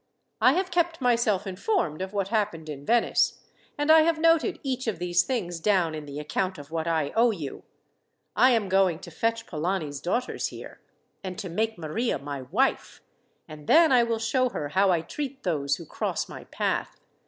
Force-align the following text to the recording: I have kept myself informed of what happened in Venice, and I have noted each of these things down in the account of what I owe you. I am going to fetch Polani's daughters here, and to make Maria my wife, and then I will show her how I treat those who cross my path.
I 0.41 0.53
have 0.53 0.71
kept 0.71 0.99
myself 0.99 1.45
informed 1.45 2.01
of 2.01 2.11
what 2.11 2.29
happened 2.29 2.69
in 2.69 2.87
Venice, 2.87 3.37
and 3.77 3.91
I 3.91 4.01
have 4.01 4.17
noted 4.17 4.59
each 4.63 4.87
of 4.87 4.97
these 4.97 5.21
things 5.21 5.59
down 5.59 5.93
in 5.93 6.07
the 6.07 6.19
account 6.19 6.57
of 6.57 6.71
what 6.71 6.87
I 6.87 7.11
owe 7.15 7.29
you. 7.29 7.61
I 8.35 8.49
am 8.49 8.67
going 8.67 8.97
to 8.97 9.11
fetch 9.11 9.45
Polani's 9.45 10.01
daughters 10.01 10.47
here, 10.47 10.81
and 11.23 11.37
to 11.37 11.49
make 11.49 11.77
Maria 11.77 12.17
my 12.17 12.41
wife, 12.41 13.03
and 13.47 13.67
then 13.67 13.91
I 13.91 14.01
will 14.01 14.17
show 14.17 14.49
her 14.49 14.69
how 14.69 14.89
I 14.89 15.01
treat 15.01 15.43
those 15.43 15.75
who 15.75 15.85
cross 15.85 16.27
my 16.27 16.45
path. 16.45 16.99